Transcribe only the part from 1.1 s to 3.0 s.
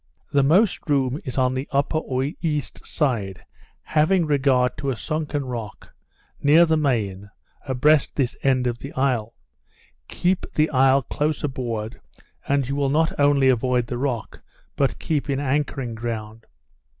is on the upper or east